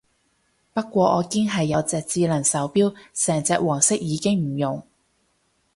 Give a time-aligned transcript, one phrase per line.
[0.73, 4.83] 不過我堅係有隻智能手錶，成隻黃色已經唔用